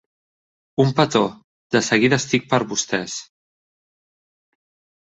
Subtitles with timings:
[0.83, 1.21] Un petó,
[1.77, 3.21] de seguida estic per vostès.